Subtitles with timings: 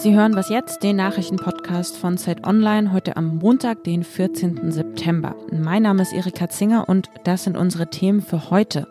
[0.00, 4.70] Sie hören was jetzt, den Nachrichtenpodcast von Zeit Online, heute am Montag, den 14.
[4.72, 5.36] September.
[5.52, 8.86] Mein Name ist Erika Zinger und das sind unsere Themen für heute.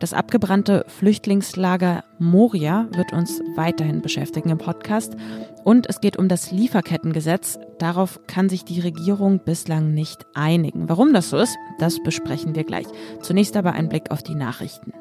[0.00, 5.14] Das abgebrannte Flüchtlingslager Moria wird uns weiterhin beschäftigen im Podcast.
[5.62, 7.58] Und es geht um das Lieferkettengesetz.
[7.78, 10.88] Darauf kann sich die Regierung bislang nicht einigen.
[10.88, 12.86] Warum das so ist, das besprechen wir gleich.
[13.22, 14.92] Zunächst aber ein Blick auf die Nachrichten.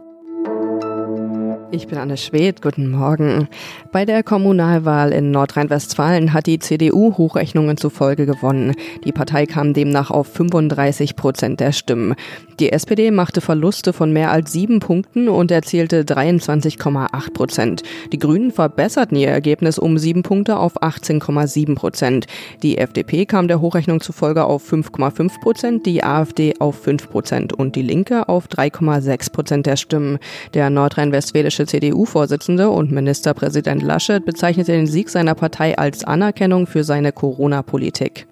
[1.70, 3.50] Ich bin Anne Schwedt, guten Morgen.
[3.92, 8.74] Bei der Kommunalwahl in Nordrhein-Westfalen hat die CDU Hochrechnungen zufolge gewonnen.
[9.04, 12.16] Die Partei kam demnach auf 35 Prozent der Stimmen.
[12.62, 17.84] Die SPD machte Verluste von mehr als sieben Punkten und erzielte 23,8 Prozent.
[18.14, 22.28] Die Grünen verbesserten ihr Ergebnis um sieben Punkte auf 18,7 Prozent.
[22.64, 27.76] Die FDP kam der Hochrechnung zufolge auf 5,5 Prozent, die AfD auf 5 Prozent und
[27.76, 30.18] die Linke auf 3,6 Prozent der Stimmen.
[30.54, 36.84] Der nordrhein-westfälische bayerische CDU-Vorsitzende und Ministerpräsident Laschet bezeichnete den Sieg seiner Partei als Anerkennung für
[36.84, 38.27] seine Corona-Politik.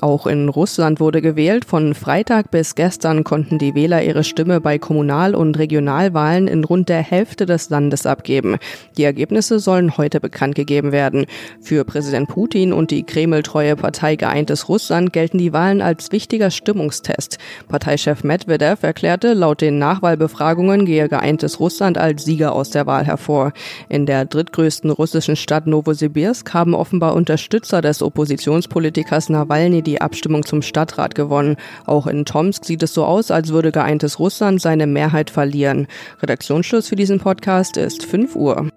[0.00, 1.66] Auch in Russland wurde gewählt.
[1.66, 6.88] Von Freitag bis gestern konnten die Wähler ihre Stimme bei Kommunal- und Regionalwahlen in rund
[6.88, 8.56] der Hälfte des Landes abgeben.
[8.96, 11.26] Die Ergebnisse sollen heute bekannt gegeben werden.
[11.60, 17.38] Für Präsident Putin und die Kreml-treue Partei Geeintes Russland gelten die Wahlen als wichtiger Stimmungstest.
[17.68, 23.52] Parteichef Medvedev erklärte, laut den Nachwahlbefragungen gehe Geeintes Russland als Sieger aus der Wahl hervor.
[23.90, 29.49] In der drittgrößten russischen Stadt Novosibirsk haben offenbar Unterstützer des Oppositionspolitikers Nawalny
[29.82, 31.56] die Abstimmung zum Stadtrat gewonnen.
[31.86, 35.88] Auch in Tomsk sieht es so aus, als würde geeintes Russland seine Mehrheit verlieren.
[36.22, 38.70] Redaktionsschluss für diesen Podcast ist 5 Uhr.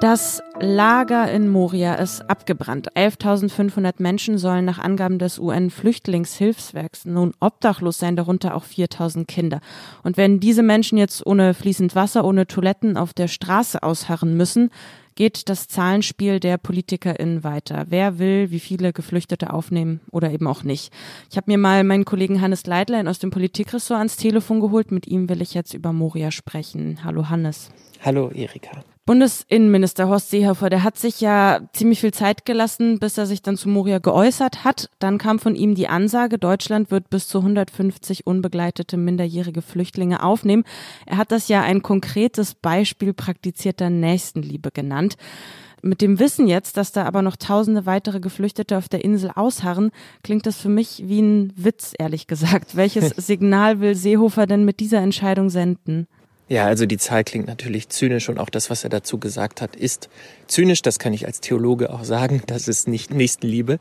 [0.00, 2.90] Das Lager in Moria ist abgebrannt.
[2.96, 9.60] 11.500 Menschen sollen nach Angaben des UN-Flüchtlingshilfswerks nun obdachlos sein, darunter auch 4.000 Kinder.
[10.02, 14.70] Und wenn diese Menschen jetzt ohne fließend Wasser, ohne Toiletten auf der Straße ausharren müssen,
[15.16, 17.84] geht das Zahlenspiel der PolitikerInnen weiter.
[17.90, 20.94] Wer will wie viele Geflüchtete aufnehmen oder eben auch nicht.
[21.30, 24.92] Ich habe mir mal meinen Kollegen Hannes Leitlein aus dem Politikressort ans Telefon geholt.
[24.92, 27.00] Mit ihm will ich jetzt über Moria sprechen.
[27.04, 27.70] Hallo Hannes.
[28.02, 28.82] Hallo Erika.
[29.04, 33.56] Bundesinnenminister Horst Seehofer, der hat sich ja ziemlich viel Zeit gelassen, bis er sich dann
[33.56, 34.88] zu Moria geäußert hat.
[35.00, 40.64] Dann kam von ihm die Ansage, Deutschland wird bis zu 150 unbegleitete minderjährige Flüchtlinge aufnehmen.
[41.06, 45.16] Er hat das ja ein konkretes Beispiel praktizierter Nächstenliebe genannt.
[45.82, 49.90] Mit dem Wissen jetzt, dass da aber noch tausende weitere Geflüchtete auf der Insel ausharren,
[50.22, 52.76] klingt das für mich wie ein Witz, ehrlich gesagt.
[52.76, 56.06] Welches Signal will Seehofer denn mit dieser Entscheidung senden?
[56.50, 59.76] Ja, also die Zahl klingt natürlich zynisch und auch das, was er dazu gesagt hat,
[59.76, 60.08] ist
[60.48, 60.82] zynisch.
[60.82, 62.42] Das kann ich als Theologe auch sagen.
[62.50, 63.78] Das ist nicht Nächstenliebe.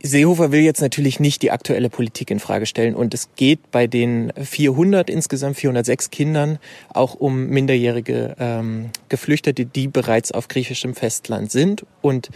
[0.00, 3.88] Seehofer will jetzt natürlich nicht die aktuelle Politik in Frage stellen und es geht bei
[3.88, 6.58] den 400 insgesamt 406 Kindern
[6.94, 12.30] auch um minderjährige ähm, Geflüchtete, die bereits auf griechischem Festland sind und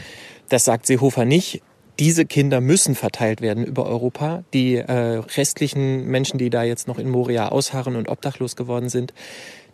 [0.48, 1.62] das sagt Seehofer nicht
[1.98, 4.44] diese Kinder müssen verteilt werden über Europa.
[4.52, 4.92] Die äh,
[5.36, 9.12] restlichen Menschen, die da jetzt noch in Moria ausharren und obdachlos geworden sind,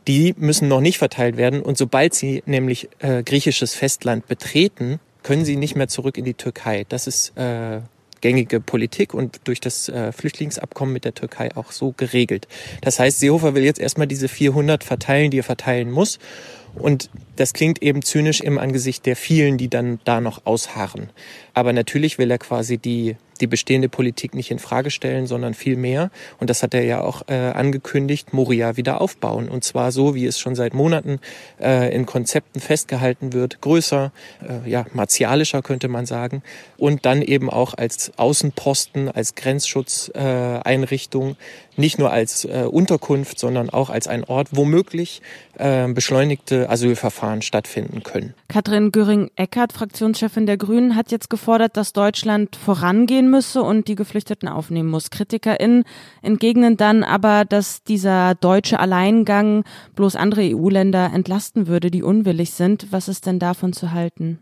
[0.09, 1.63] die müssen noch nicht verteilt werden.
[1.63, 6.35] Und sobald sie nämlich äh, griechisches Festland betreten, können sie nicht mehr zurück in die
[6.35, 6.87] Türkei.
[6.89, 7.81] Das ist äh,
[8.21, 12.47] gängige Politik und durch das äh, Flüchtlingsabkommen mit der Türkei auch so geregelt.
[12.81, 16.19] Das heißt, Seehofer will jetzt erstmal diese 400 verteilen, die er verteilen muss.
[16.75, 21.11] Und das klingt eben zynisch im Angesicht der vielen, die dann da noch ausharren.
[21.55, 25.77] Aber natürlich will er quasi die die bestehende Politik nicht in Frage stellen, sondern viel
[25.77, 26.11] mehr.
[26.39, 29.49] Und das hat er ja auch äh, angekündigt, Moria wieder aufbauen.
[29.49, 31.21] Und zwar so, wie es schon seit Monaten
[31.61, 36.43] äh, in Konzepten festgehalten wird, größer, äh, ja, martialischer könnte man sagen.
[36.77, 41.37] Und dann eben auch als Außenposten, als Grenzschutzeinrichtung, äh,
[41.77, 45.21] nicht nur als äh, Unterkunft, sondern auch als ein Ort, womöglich
[45.59, 48.35] äh, beschleunigte Asylverfahren stattfinden können.
[48.49, 53.95] Katrin Göring-Eckardt, Fraktionschefin der Grünen, hat jetzt gefordert, dass Deutschland vorangehen gehen müsse und die
[53.95, 55.11] Geflüchteten aufnehmen muss.
[55.11, 55.85] KritikerInnen
[56.23, 59.65] entgegnen dann aber, dass dieser deutsche Alleingang
[59.95, 62.89] bloß andere EU-Länder entlasten würde, die unwillig sind.
[62.91, 64.39] Was ist denn davon zu halten?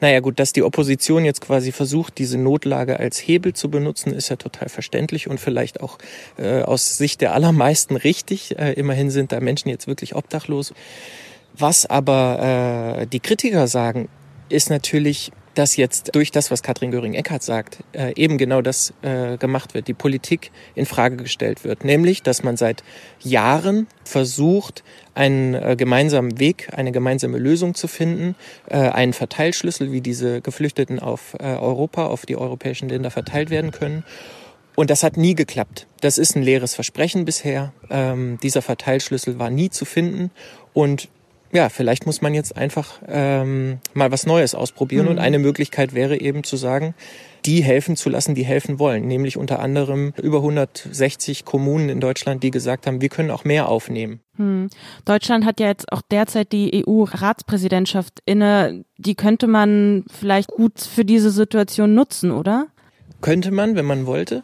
[0.00, 4.30] Naja gut, dass die Opposition jetzt quasi versucht, diese Notlage als Hebel zu benutzen, ist
[4.30, 5.98] ja total verständlich und vielleicht auch
[6.38, 8.58] äh, aus Sicht der allermeisten richtig.
[8.58, 10.72] Äh, immerhin sind da Menschen jetzt wirklich obdachlos.
[11.58, 14.08] Was aber äh, die Kritiker sagen,
[14.48, 19.38] ist natürlich, dass jetzt durch das, was Katrin Göring-Eckardt sagt, äh, eben genau das äh,
[19.38, 22.84] gemacht wird, die Politik in Frage gestellt wird, nämlich, dass man seit
[23.20, 28.34] Jahren versucht, einen äh, gemeinsamen Weg, eine gemeinsame Lösung zu finden,
[28.68, 33.70] äh, einen Verteilschlüssel, wie diese Geflüchteten auf äh, Europa, auf die europäischen Länder verteilt werden
[33.70, 34.04] können
[34.76, 35.86] Und das hat nie geklappt.
[36.02, 37.72] Das ist ein leeres Versprechen bisher.
[37.88, 40.30] Ähm, dieser Verteilschlüssel war nie zu finden.
[40.74, 41.08] Und
[41.56, 45.06] ja, vielleicht muss man jetzt einfach ähm, mal was Neues ausprobieren.
[45.06, 45.12] Mhm.
[45.12, 46.94] Und eine Möglichkeit wäre eben zu sagen,
[47.46, 49.06] die helfen zu lassen, die helfen wollen.
[49.06, 53.70] Nämlich unter anderem über 160 Kommunen in Deutschland, die gesagt haben, wir können auch mehr
[53.70, 54.20] aufnehmen.
[54.36, 54.68] Hm.
[55.06, 58.84] Deutschland hat ja jetzt auch derzeit die EU-Ratspräsidentschaft inne.
[58.98, 62.66] Die könnte man vielleicht gut für diese Situation nutzen, oder?
[63.22, 64.42] Könnte man, wenn man wollte.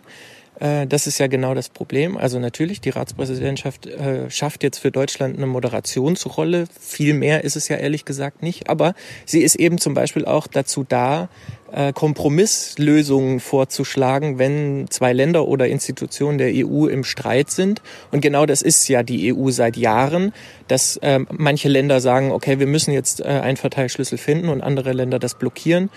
[0.60, 2.16] Äh, das ist ja genau das Problem.
[2.16, 6.66] Also natürlich, die Ratspräsidentschaft äh, schafft jetzt für Deutschland eine Moderationsrolle.
[6.78, 8.68] Viel mehr ist es ja ehrlich gesagt nicht.
[8.68, 8.94] Aber
[9.26, 11.28] sie ist eben zum Beispiel auch dazu da,
[11.72, 17.80] äh, Kompromisslösungen vorzuschlagen, wenn zwei Länder oder Institutionen der EU im Streit sind.
[18.10, 20.32] Und genau das ist ja die EU seit Jahren,
[20.68, 24.92] dass äh, manche Länder sagen, okay, wir müssen jetzt äh, einen Verteilschlüssel finden und andere
[24.92, 25.88] Länder das blockieren.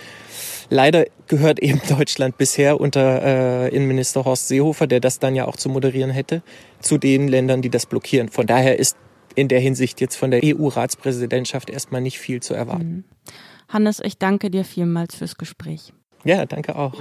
[0.69, 5.55] Leider gehört eben Deutschland bisher unter äh, Innenminister Horst Seehofer, der das dann ja auch
[5.55, 6.41] zu moderieren hätte,
[6.79, 8.29] zu den Ländern, die das blockieren.
[8.29, 8.97] Von daher ist
[9.35, 12.83] in der Hinsicht jetzt von der EU-Ratspräsidentschaft erstmal nicht viel zu erwarten.
[12.83, 13.03] Mhm.
[13.67, 15.93] Hannes, ich danke dir vielmals fürs Gespräch.
[16.23, 16.93] Ja, danke auch.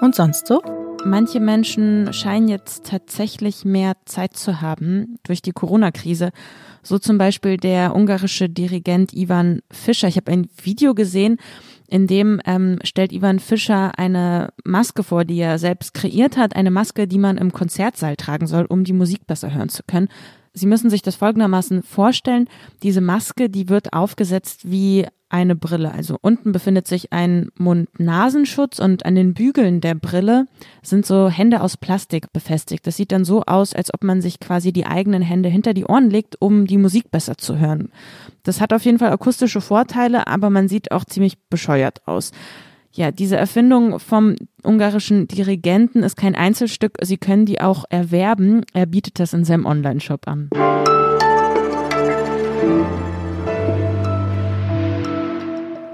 [0.00, 0.62] Und sonst so?
[1.04, 6.30] Manche Menschen scheinen jetzt tatsächlich mehr Zeit zu haben durch die Corona-Krise.
[6.82, 10.08] So zum Beispiel der ungarische Dirigent Ivan Fischer.
[10.08, 11.38] Ich habe ein Video gesehen,
[11.88, 16.54] in dem ähm, stellt Ivan Fischer eine Maske vor, die er selbst kreiert hat.
[16.54, 20.08] Eine Maske, die man im Konzertsaal tragen soll, um die Musik besser hören zu können.
[20.52, 22.48] Sie müssen sich das folgendermaßen vorstellen.
[22.82, 25.92] Diese Maske, die wird aufgesetzt wie eine Brille.
[25.92, 30.46] Also unten befindet sich ein Mund-Nasenschutz und an den Bügeln der Brille
[30.82, 32.86] sind so Hände aus Plastik befestigt.
[32.86, 35.84] Das sieht dann so aus, als ob man sich quasi die eigenen Hände hinter die
[35.84, 37.90] Ohren legt, um die Musik besser zu hören.
[38.42, 42.32] Das hat auf jeden Fall akustische Vorteile, aber man sieht auch ziemlich bescheuert aus.
[42.92, 44.34] Ja, diese Erfindung vom
[44.64, 46.96] ungarischen Dirigenten ist kein Einzelstück.
[47.02, 48.62] Sie können die auch erwerben.
[48.72, 50.48] Er bietet das in seinem Online-Shop an.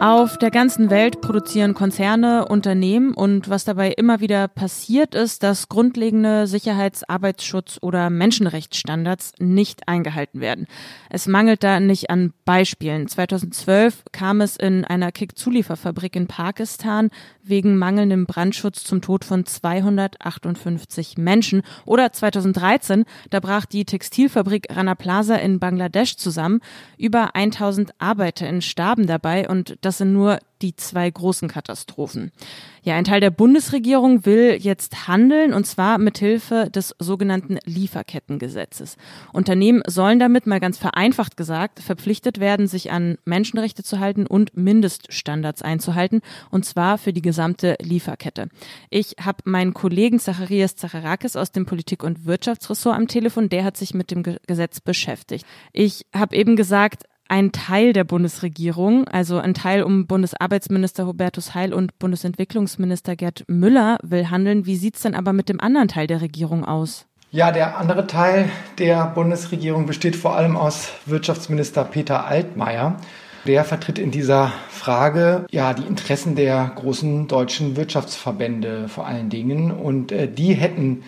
[0.00, 5.68] Auf der ganzen Welt produzieren Konzerne Unternehmen und was dabei immer wieder passiert ist, dass
[5.68, 10.66] grundlegende Sicherheits-, Arbeitsschutz- oder Menschenrechtsstandards nicht eingehalten werden.
[11.10, 13.06] Es mangelt da nicht an Beispielen.
[13.06, 17.10] 2012 kam es in einer Kick-Zulieferfabrik in Pakistan
[17.44, 21.62] wegen mangelndem Brandschutz zum Tod von 258 Menschen.
[21.84, 26.60] Oder 2013, da brach die Textilfabrik Rana Plaza in Bangladesch zusammen.
[26.98, 32.32] Über 1000 ArbeiterInnen starben dabei und das sind nur die zwei großen Katastrophen.
[32.82, 38.96] Ja, ein Teil der Bundesregierung will jetzt handeln und zwar mithilfe des sogenannten Lieferkettengesetzes.
[39.32, 44.56] Unternehmen sollen damit mal ganz vereinfacht gesagt verpflichtet werden, sich an Menschenrechte zu halten und
[44.56, 46.20] Mindeststandards einzuhalten
[46.50, 48.48] und zwar für die gesamte Lieferkette.
[48.90, 53.76] Ich habe meinen Kollegen Zacharias Zacharakis aus dem Politik- und Wirtschaftsressort am Telefon, der hat
[53.76, 55.44] sich mit dem Gesetz beschäftigt.
[55.72, 61.72] Ich habe eben gesagt, ein Teil der Bundesregierung, also ein Teil um Bundesarbeitsminister Hubertus Heil
[61.72, 64.66] und Bundesentwicklungsminister Gerd Müller will handeln.
[64.66, 67.06] Wie sieht's denn aber mit dem anderen Teil der Regierung aus?
[67.30, 68.48] Ja, der andere Teil
[68.78, 72.96] der Bundesregierung besteht vor allem aus Wirtschaftsminister Peter Altmaier.
[73.46, 79.70] Der vertritt in dieser Frage ja die Interessen der großen deutschen Wirtschaftsverbände vor allen Dingen
[79.70, 81.02] und äh, die hätten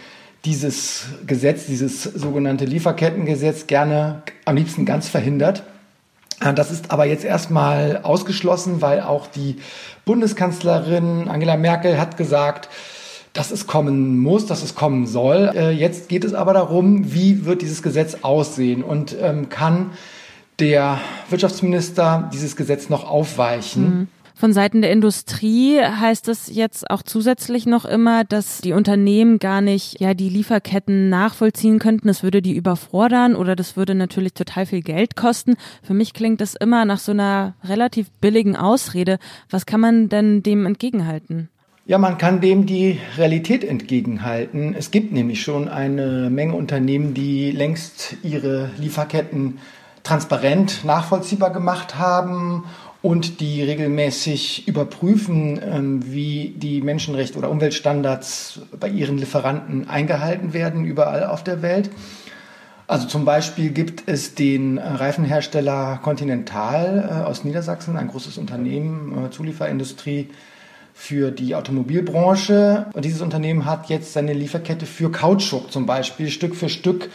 [0.44, 5.64] dieses Gesetz, dieses sogenannte Lieferkettengesetz gerne am liebsten ganz verhindert.
[6.40, 9.56] Äh, das ist aber jetzt erstmal ausgeschlossen, weil auch die
[10.04, 12.68] Bundeskanzlerin Angela Merkel hat gesagt,
[13.32, 15.52] dass es kommen muss, dass es kommen soll.
[15.54, 19.90] Äh, jetzt geht es aber darum, wie wird dieses Gesetz aussehen und ähm, kann
[20.58, 23.82] der Wirtschaftsminister dieses Gesetz noch aufweichen.
[23.82, 24.08] Mhm.
[24.38, 29.62] Von Seiten der Industrie heißt es jetzt auch zusätzlich noch immer, dass die Unternehmen gar
[29.62, 32.06] nicht ja die Lieferketten nachvollziehen könnten.
[32.06, 35.56] Das würde die überfordern oder das würde natürlich total viel Geld kosten.
[35.82, 39.18] Für mich klingt das immer nach so einer relativ billigen Ausrede.
[39.48, 41.48] Was kann man denn dem entgegenhalten?
[41.86, 44.74] Ja, man kann dem die Realität entgegenhalten.
[44.76, 49.60] Es gibt nämlich schon eine Menge Unternehmen, die längst ihre Lieferketten
[50.02, 52.64] transparent nachvollziehbar gemacht haben
[53.06, 60.84] und die regelmäßig überprüfen, ähm, wie die Menschenrechte oder Umweltstandards bei ihren Lieferanten eingehalten werden,
[60.84, 61.88] überall auf der Welt.
[62.88, 69.30] Also zum Beispiel gibt es den Reifenhersteller Continental äh, aus Niedersachsen, ein großes Unternehmen, äh,
[69.30, 70.30] Zulieferindustrie
[70.92, 72.86] für die Automobilbranche.
[72.92, 77.08] Und dieses Unternehmen hat jetzt seine Lieferkette für Kautschuk zum Beispiel Stück für Stück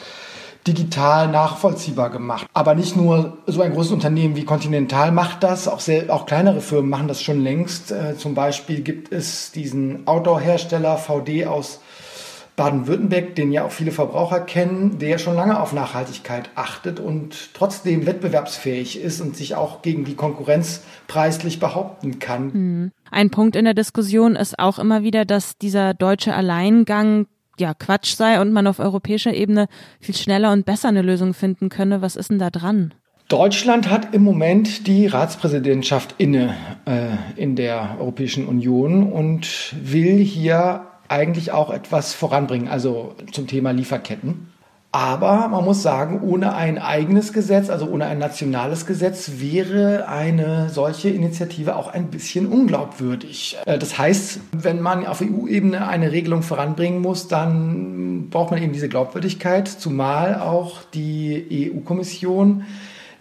[0.68, 2.48] digital nachvollziehbar gemacht.
[2.54, 6.62] Aber nicht nur so ein großes Unternehmen wie Continental macht das, auch, sehr, auch kleinere
[6.62, 7.92] Firmen machen das schon längst.
[7.92, 11.80] Äh, zum Beispiel gibt es diesen Outdoor-Hersteller VD aus
[12.56, 18.06] Baden-Württemberg, den ja auch viele Verbraucher kennen, der schon lange auf Nachhaltigkeit achtet und trotzdem
[18.06, 22.54] wettbewerbsfähig ist und sich auch gegen die Konkurrenz preislich behaupten kann.
[22.54, 22.92] Hm.
[23.10, 27.26] Ein Punkt in der Diskussion ist auch immer wieder, dass dieser deutsche Alleingang
[27.62, 29.68] ja Quatsch sei und man auf europäischer Ebene
[30.02, 32.02] viel schneller und besser eine Lösung finden könne.
[32.02, 32.94] Was ist denn da dran?
[33.30, 36.54] Deutschland hat im Moment die Ratspräsidentschaft inne
[36.86, 43.72] äh, in der Europäischen Union und will hier eigentlich auch etwas voranbringen, also zum Thema
[43.72, 44.52] Lieferketten.
[44.94, 50.68] Aber man muss sagen, ohne ein eigenes Gesetz, also ohne ein nationales Gesetz, wäre eine
[50.70, 53.58] solche Initiative auch ein bisschen unglaubwürdig.
[53.66, 58.74] Äh, das heißt, wenn man auf EU-Ebene eine Regelung voranbringen muss, dann braucht man eben
[58.74, 62.66] diese Glaubwürdigkeit, zumal auch die EU-Kommission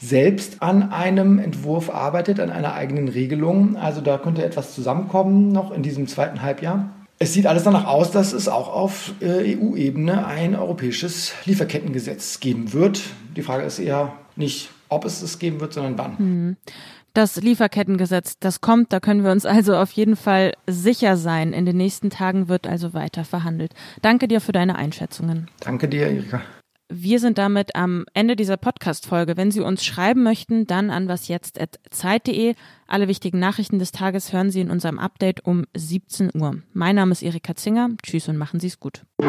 [0.01, 3.77] selbst an einem Entwurf arbeitet, an einer eigenen Regelung.
[3.77, 6.91] Also da könnte etwas zusammenkommen noch in diesem zweiten Halbjahr.
[7.23, 12.73] Es sieht alles danach aus, dass es auch auf äh, EU-Ebene ein europäisches Lieferkettengesetz geben
[12.73, 13.03] wird.
[13.37, 16.19] Die Frage ist eher nicht, ob es es geben wird, sondern wann.
[16.19, 16.57] Hm.
[17.13, 21.53] Das Lieferkettengesetz, das kommt, da können wir uns also auf jeden Fall sicher sein.
[21.53, 23.75] In den nächsten Tagen wird also weiter verhandelt.
[24.01, 25.49] Danke dir für deine Einschätzungen.
[25.61, 26.41] Danke dir, Erika.
[26.93, 29.37] Wir sind damit am Ende dieser Podcast-Folge.
[29.37, 32.57] Wenn Sie uns schreiben möchten, dann an wasjetzt.zeit.de.
[32.89, 36.57] Alle wichtigen Nachrichten des Tages hören Sie in unserem Update um 17 Uhr.
[36.73, 37.91] Mein Name ist Erika Zinger.
[38.03, 39.05] Tschüss und machen Sie es gut.
[39.19, 39.29] Und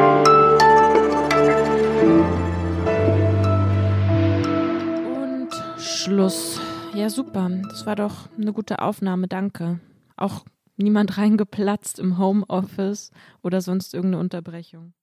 [5.78, 6.60] Schluss.
[6.94, 7.48] Ja, super.
[7.70, 9.28] Das war doch eine gute Aufnahme.
[9.28, 9.78] Danke.
[10.16, 10.44] Auch
[10.76, 14.94] niemand reingeplatzt im Homeoffice oder sonst irgendeine Unterbrechung.